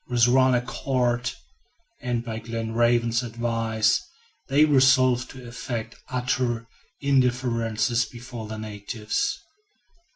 With 0.07 0.27
one 0.27 0.55
accord, 0.55 1.31
and 2.01 2.25
by 2.25 2.39
Glenarvan's 2.39 3.21
advice, 3.21 4.01
they 4.47 4.65
resolved 4.65 5.29
to 5.29 5.47
affect 5.47 5.95
utter 6.09 6.65
indifference 7.01 8.05
before 8.05 8.47
the 8.47 8.57
natives. 8.57 9.37